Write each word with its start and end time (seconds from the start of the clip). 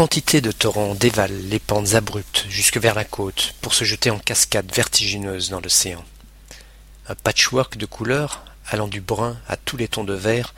quantité 0.00 0.40
de 0.40 0.50
torrents 0.50 0.94
dévalent 0.94 1.42
les 1.50 1.58
pentes 1.58 1.92
abruptes 1.92 2.46
jusque 2.48 2.78
vers 2.78 2.94
la 2.94 3.04
côte 3.04 3.52
pour 3.60 3.74
se 3.74 3.84
jeter 3.84 4.08
en 4.08 4.18
cascades 4.18 4.74
vertigineuses 4.74 5.50
dans 5.50 5.60
l'océan. 5.60 6.02
Un 7.06 7.14
patchwork 7.14 7.76
de 7.76 7.84
couleurs, 7.84 8.42
allant 8.66 8.88
du 8.88 9.02
brun 9.02 9.36
à 9.46 9.58
tous 9.58 9.76
les 9.76 9.88
tons 9.88 10.04
de 10.04 10.14
vert, 10.14 10.54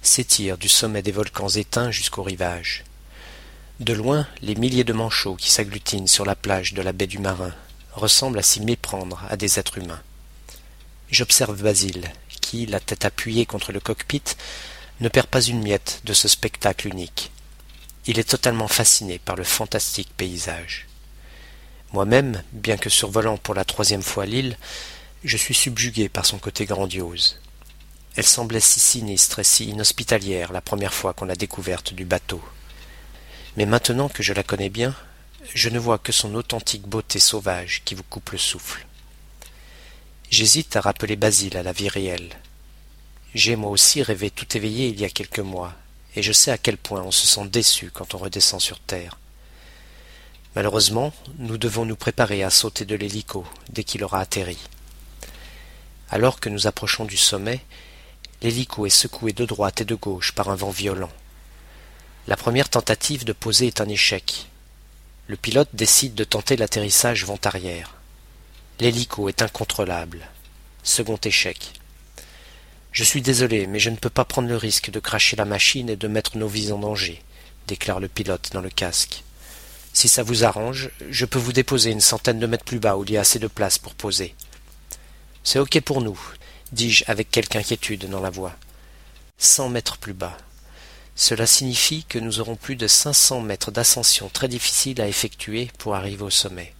s'étire 0.00 0.56
du 0.56 0.70
sommet 0.70 1.02
des 1.02 1.12
volcans 1.12 1.50
éteints 1.50 1.90
jusqu'au 1.90 2.22
rivage. 2.22 2.84
De 3.78 3.92
loin, 3.92 4.26
les 4.40 4.54
milliers 4.54 4.84
de 4.84 4.94
manchots 4.94 5.36
qui 5.36 5.50
s'agglutinent 5.50 6.08
sur 6.08 6.24
la 6.24 6.34
plage 6.34 6.72
de 6.72 6.80
la 6.80 6.94
baie 6.94 7.06
du 7.06 7.18
Marin 7.18 7.52
ressemblent 7.92 8.38
à 8.38 8.42
s'y 8.42 8.62
méprendre 8.62 9.22
à 9.28 9.36
des 9.36 9.58
êtres 9.58 9.76
humains. 9.76 10.00
J'observe 11.10 11.62
Basile, 11.62 12.10
qui, 12.40 12.64
la 12.64 12.80
tête 12.80 13.04
appuyée 13.04 13.44
contre 13.44 13.70
le 13.70 13.80
cockpit, 13.80 14.24
ne 15.00 15.10
perd 15.10 15.26
pas 15.26 15.42
une 15.42 15.62
miette 15.62 16.00
de 16.04 16.14
ce 16.14 16.26
spectacle 16.26 16.88
unique. 16.88 17.30
Il 18.08 18.18
est 18.18 18.24
totalement 18.24 18.68
fasciné 18.68 19.18
par 19.18 19.36
le 19.36 19.44
fantastique 19.44 20.08
paysage. 20.16 20.86
Moi-même, 21.92 22.42
bien 22.52 22.78
que 22.78 22.88
survolant 22.88 23.36
pour 23.36 23.54
la 23.54 23.66
troisième 23.66 24.02
fois 24.02 24.24
l'île, 24.24 24.56
je 25.24 25.36
suis 25.36 25.52
subjugué 25.52 26.08
par 26.08 26.24
son 26.24 26.38
côté 26.38 26.64
grandiose. 26.64 27.38
Elle 28.16 28.24
semblait 28.24 28.60
si 28.60 28.80
sinistre 28.80 29.40
et 29.40 29.44
si 29.44 29.66
inhospitalière 29.66 30.54
la 30.54 30.62
première 30.62 30.94
fois 30.94 31.12
qu'on 31.12 31.26
l'a 31.26 31.36
découverte 31.36 31.92
du 31.92 32.06
bateau. 32.06 32.42
Mais 33.58 33.66
maintenant 33.66 34.08
que 34.08 34.22
je 34.22 34.32
la 34.32 34.42
connais 34.42 34.70
bien, 34.70 34.94
je 35.54 35.68
ne 35.68 35.78
vois 35.78 35.98
que 35.98 36.10
son 36.10 36.34
authentique 36.34 36.88
beauté 36.88 37.18
sauvage 37.18 37.82
qui 37.84 37.94
vous 37.94 38.04
coupe 38.04 38.30
le 38.30 38.38
souffle. 38.38 38.86
J'hésite 40.30 40.76
à 40.76 40.80
rappeler 40.80 41.16
Basile 41.16 41.58
à 41.58 41.62
la 41.62 41.72
vie 41.72 41.90
réelle. 41.90 42.30
J'ai 43.34 43.54
moi 43.54 43.70
aussi 43.70 44.02
rêvé 44.02 44.30
tout 44.30 44.56
éveillé 44.56 44.88
il 44.88 44.98
y 44.98 45.04
a 45.04 45.10
quelques 45.10 45.40
mois, 45.40 45.74
et 46.18 46.22
je 46.22 46.32
sais 46.32 46.50
à 46.50 46.58
quel 46.58 46.76
point 46.76 47.00
on 47.02 47.12
se 47.12 47.28
sent 47.28 47.46
déçu 47.46 47.92
quand 47.94 48.12
on 48.12 48.18
redescend 48.18 48.60
sur 48.60 48.80
terre. 48.80 49.18
Malheureusement, 50.56 51.14
nous 51.38 51.58
devons 51.58 51.84
nous 51.84 51.94
préparer 51.94 52.42
à 52.42 52.50
sauter 52.50 52.84
de 52.84 52.96
l'hélico 52.96 53.46
dès 53.70 53.84
qu'il 53.84 54.02
aura 54.02 54.18
atterri. 54.18 54.58
Alors 56.10 56.40
que 56.40 56.48
nous 56.48 56.66
approchons 56.66 57.04
du 57.04 57.16
sommet, 57.16 57.60
l'hélico 58.42 58.84
est 58.84 58.90
secoué 58.90 59.32
de 59.32 59.44
droite 59.44 59.82
et 59.82 59.84
de 59.84 59.94
gauche 59.94 60.32
par 60.32 60.48
un 60.48 60.56
vent 60.56 60.70
violent. 60.70 61.12
La 62.26 62.36
première 62.36 62.68
tentative 62.68 63.24
de 63.24 63.32
poser 63.32 63.68
est 63.68 63.80
un 63.80 63.88
échec. 63.88 64.48
Le 65.28 65.36
pilote 65.36 65.70
décide 65.72 66.16
de 66.16 66.24
tenter 66.24 66.56
l'atterrissage 66.56 67.26
vent 67.26 67.38
arrière. 67.44 67.94
L'hélico 68.80 69.28
est 69.28 69.40
incontrôlable. 69.40 70.26
Second 70.82 71.20
échec. 71.22 71.77
Je 72.92 73.04
suis 73.04 73.22
désolé, 73.22 73.66
mais 73.66 73.78
je 73.78 73.90
ne 73.90 73.96
peux 73.96 74.10
pas 74.10 74.24
prendre 74.24 74.48
le 74.48 74.56
risque 74.56 74.90
de 74.90 75.00
cracher 75.00 75.36
la 75.36 75.44
machine 75.44 75.88
et 75.88 75.96
de 75.96 76.08
mettre 76.08 76.36
nos 76.36 76.48
vies 76.48 76.72
en 76.72 76.78
danger, 76.78 77.22
déclare 77.66 78.00
le 78.00 78.08
pilote 78.08 78.50
dans 78.52 78.60
le 78.60 78.70
casque. 78.70 79.22
Si 79.92 80.08
ça 80.08 80.22
vous 80.22 80.44
arrange, 80.44 80.90
je 81.10 81.24
peux 81.24 81.38
vous 81.38 81.52
déposer 81.52 81.90
une 81.90 82.00
centaine 82.00 82.38
de 82.38 82.46
mètres 82.46 82.64
plus 82.64 82.78
bas 82.78 82.96
où 82.96 83.04
il 83.04 83.10
y 83.10 83.16
a 83.16 83.20
assez 83.20 83.38
de 83.38 83.46
place 83.46 83.78
pour 83.78 83.94
poser. 83.94 84.34
C'est 85.44 85.58
ok 85.58 85.80
pour 85.80 86.02
nous, 86.02 86.18
dis-je 86.72 87.04
avec 87.06 87.30
quelque 87.30 87.56
inquiétude 87.56 88.08
dans 88.08 88.20
la 88.20 88.30
voix. 88.30 88.56
Cent 89.38 89.68
mètres 89.68 89.98
plus 89.98 90.14
bas. 90.14 90.36
Cela 91.14 91.46
signifie 91.46 92.04
que 92.04 92.18
nous 92.18 92.40
aurons 92.40 92.56
plus 92.56 92.76
de 92.76 92.86
cinq 92.86 93.12
cents 93.12 93.40
mètres 93.40 93.70
d'ascension 93.70 94.28
très 94.28 94.48
difficile 94.48 95.00
à 95.00 95.08
effectuer 95.08 95.70
pour 95.78 95.94
arriver 95.94 96.22
au 96.22 96.30
sommet. 96.30 96.74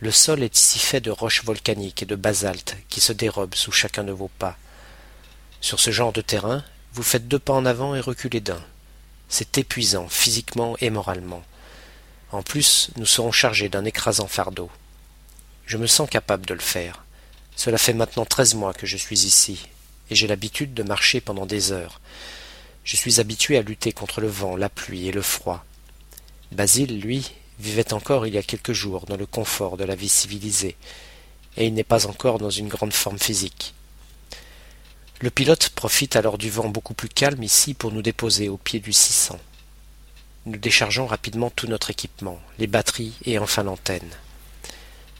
Le 0.00 0.10
sol 0.10 0.42
est 0.42 0.58
ici 0.58 0.78
fait 0.78 1.00
de 1.00 1.10
roches 1.10 1.44
volcaniques 1.44 2.02
et 2.02 2.06
de 2.06 2.16
basalte 2.16 2.76
qui 2.88 3.00
se 3.00 3.12
dérobent 3.12 3.54
sous 3.54 3.72
chacun 3.72 4.02
de 4.02 4.12
vos 4.12 4.30
pas. 4.38 4.56
Sur 5.64 5.80
ce 5.80 5.90
genre 5.90 6.12
de 6.12 6.20
terrain, 6.20 6.62
vous 6.92 7.02
faites 7.02 7.26
deux 7.26 7.38
pas 7.38 7.54
en 7.54 7.64
avant 7.64 7.94
et 7.94 8.00
reculez 8.00 8.42
d'un. 8.42 8.62
C'est 9.30 9.56
épuisant 9.56 10.10
physiquement 10.10 10.76
et 10.82 10.90
moralement. 10.90 11.42
En 12.32 12.42
plus, 12.42 12.90
nous 12.96 13.06
serons 13.06 13.32
chargés 13.32 13.70
d'un 13.70 13.86
écrasant 13.86 14.26
fardeau. 14.26 14.68
Je 15.64 15.78
me 15.78 15.86
sens 15.86 16.06
capable 16.10 16.44
de 16.44 16.52
le 16.52 16.60
faire. 16.60 17.06
Cela 17.56 17.78
fait 17.78 17.94
maintenant 17.94 18.26
treize 18.26 18.54
mois 18.54 18.74
que 18.74 18.84
je 18.86 18.98
suis 18.98 19.24
ici, 19.24 19.66
et 20.10 20.14
j'ai 20.14 20.26
l'habitude 20.26 20.74
de 20.74 20.82
marcher 20.82 21.22
pendant 21.22 21.46
des 21.46 21.72
heures. 21.72 21.98
Je 22.84 22.96
suis 22.96 23.18
habitué 23.18 23.56
à 23.56 23.62
lutter 23.62 23.92
contre 23.92 24.20
le 24.20 24.28
vent, 24.28 24.56
la 24.56 24.68
pluie 24.68 25.08
et 25.08 25.12
le 25.12 25.22
froid. 25.22 25.64
Basile, 26.52 27.00
lui, 27.00 27.32
vivait 27.58 27.94
encore 27.94 28.26
il 28.26 28.34
y 28.34 28.38
a 28.38 28.42
quelques 28.42 28.74
jours 28.74 29.06
dans 29.06 29.16
le 29.16 29.24
confort 29.24 29.78
de 29.78 29.84
la 29.84 29.94
vie 29.94 30.10
civilisée, 30.10 30.76
et 31.56 31.64
il 31.64 31.72
n'est 31.72 31.84
pas 31.84 32.06
encore 32.06 32.38
dans 32.38 32.50
une 32.50 32.68
grande 32.68 32.92
forme 32.92 33.18
physique. 33.18 33.72
Le 35.20 35.30
pilote 35.30 35.68
profite 35.70 36.16
alors 36.16 36.38
du 36.38 36.50
vent 36.50 36.68
beaucoup 36.68 36.92
plus 36.92 37.08
calme 37.08 37.42
ici 37.42 37.72
pour 37.72 37.92
nous 37.92 38.02
déposer 38.02 38.48
au 38.48 38.56
pied 38.56 38.80
du 38.80 38.92
600. 38.92 39.38
Nous 40.46 40.58
déchargeons 40.58 41.06
rapidement 41.06 41.50
tout 41.50 41.68
notre 41.68 41.90
équipement, 41.90 42.40
les 42.58 42.66
batteries 42.66 43.14
et 43.24 43.38
enfin 43.38 43.62
l'antenne. 43.62 44.10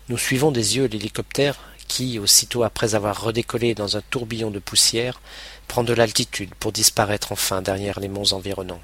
Nous 0.08 0.18
suivons 0.18 0.50
des 0.50 0.76
yeux 0.76 0.86
l'hélicoptère 0.86 1.60
qui, 1.86 2.18
aussitôt 2.18 2.64
après 2.64 2.96
avoir 2.96 3.22
redécollé 3.22 3.74
dans 3.74 3.96
un 3.96 4.02
tourbillon 4.10 4.50
de 4.50 4.58
poussière, 4.58 5.20
prend 5.68 5.84
de 5.84 5.94
l'altitude 5.94 6.54
pour 6.56 6.72
disparaître 6.72 7.30
enfin 7.30 7.62
derrière 7.62 8.00
les 8.00 8.08
monts 8.08 8.32
environnants. 8.32 8.82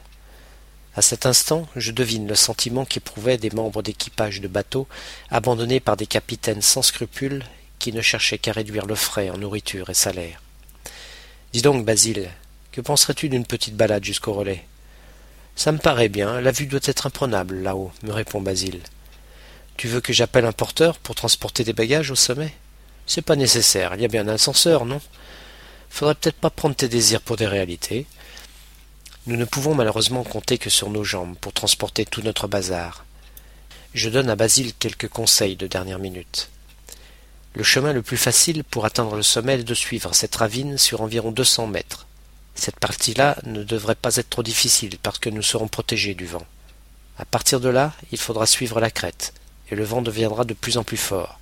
À 0.94 1.02
cet 1.02 1.26
instant, 1.26 1.66
je 1.76 1.90
devine 1.90 2.28
le 2.28 2.36
sentiment 2.36 2.84
qu'éprouvaient 2.84 3.36
des 3.36 3.50
membres 3.50 3.82
d'équipage 3.82 4.40
de 4.40 4.48
bateaux 4.48 4.86
abandonnés 5.28 5.80
par 5.80 5.96
des 5.96 6.06
capitaines 6.06 6.62
sans 6.62 6.82
scrupules 6.82 7.44
qui 7.80 7.92
ne 7.92 8.00
cherchaient 8.00 8.38
qu'à 8.38 8.52
réduire 8.52 8.86
le 8.86 8.94
frais 8.94 9.28
en 9.28 9.38
nourriture 9.38 9.90
et 9.90 9.94
salaire. 9.94 10.40
Dis 11.52 11.62
donc, 11.62 11.84
Basile, 11.84 12.30
que 12.70 12.80
penserais-tu 12.80 13.28
d'une 13.28 13.44
petite 13.44 13.74
balade 13.74 14.04
jusqu'au 14.04 14.32
relais? 14.32 14.64
Ça 15.56 15.72
me 15.72 15.78
paraît 15.78 16.08
bien, 16.08 16.40
la 16.40 16.52
vue 16.52 16.66
doit 16.66 16.78
être 16.84 17.06
imprenable 17.06 17.56
là-haut, 17.56 17.90
me 18.04 18.12
répond 18.12 18.40
Basile. 18.40 18.80
Tu 19.76 19.88
veux 19.88 20.00
que 20.00 20.12
j'appelle 20.12 20.44
un 20.44 20.52
porteur 20.52 20.98
pour 20.98 21.16
transporter 21.16 21.64
des 21.64 21.72
bagages 21.72 22.12
au 22.12 22.14
sommet? 22.14 22.54
C'est 23.04 23.22
pas 23.22 23.34
nécessaire, 23.34 23.96
il 23.96 24.02
y 24.02 24.04
a 24.04 24.08
bien 24.08 24.28
un 24.28 24.34
ascenseur, 24.34 24.84
non? 24.84 25.00
Faudrait 25.88 26.14
peut-être 26.14 26.36
pas 26.36 26.50
prendre 26.50 26.76
tes 26.76 26.88
désirs 26.88 27.20
pour 27.20 27.36
des 27.36 27.48
réalités. 27.48 28.06
Nous 29.26 29.36
ne 29.36 29.44
pouvons 29.44 29.74
malheureusement 29.74 30.22
compter 30.22 30.56
que 30.56 30.70
sur 30.70 30.88
nos 30.88 31.02
jambes 31.02 31.36
pour 31.40 31.52
transporter 31.52 32.04
tout 32.04 32.22
notre 32.22 32.46
bazar. 32.46 33.04
Je 33.92 34.08
donne 34.08 34.30
à 34.30 34.36
Basile 34.36 34.72
quelques 34.74 35.08
conseils 35.08 35.56
de 35.56 35.66
dernière 35.66 35.98
minute. 35.98 36.48
Le 37.54 37.64
chemin 37.64 37.92
le 37.92 38.02
plus 38.02 38.16
facile 38.16 38.62
pour 38.62 38.84
atteindre 38.84 39.16
le 39.16 39.22
sommet 39.22 39.54
est 39.54 39.64
de 39.64 39.74
suivre 39.74 40.14
cette 40.14 40.36
ravine 40.36 40.78
sur 40.78 41.00
environ 41.00 41.32
deux 41.32 41.44
cents 41.44 41.66
mètres. 41.66 42.06
Cette 42.54 42.78
partie-là 42.78 43.36
ne 43.44 43.64
devrait 43.64 43.96
pas 43.96 44.16
être 44.16 44.30
trop 44.30 44.42
difficile 44.42 44.98
parce 45.02 45.18
que 45.18 45.30
nous 45.30 45.42
serons 45.42 45.66
protégés 45.66 46.14
du 46.14 46.26
vent. 46.26 46.46
À 47.18 47.24
partir 47.24 47.58
de 47.58 47.68
là, 47.68 47.92
il 48.12 48.18
faudra 48.18 48.46
suivre 48.46 48.80
la 48.80 48.90
crête, 48.90 49.34
et 49.70 49.74
le 49.74 49.84
vent 49.84 50.00
deviendra 50.00 50.44
de 50.44 50.54
plus 50.54 50.78
en 50.78 50.84
plus 50.84 50.96
fort. 50.96 51.40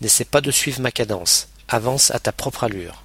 N'essaie 0.00 0.24
pas 0.24 0.40
de 0.40 0.50
suivre 0.50 0.80
ma 0.80 0.92
cadence. 0.92 1.48
Avance 1.68 2.10
à 2.10 2.18
ta 2.18 2.32
propre 2.32 2.64
allure. 2.64 3.02